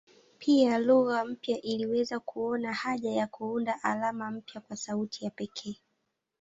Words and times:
Pia 0.37 0.77
lugha 0.79 1.25
mpya 1.25 1.61
iliweza 1.61 2.19
kuona 2.19 2.73
haja 2.73 3.11
ya 3.11 3.27
kuunda 3.27 3.83
alama 3.83 4.31
mpya 4.31 4.61
kwa 4.61 4.75
sauti 4.75 5.25
ya 5.25 5.31
pekee. 5.31 5.79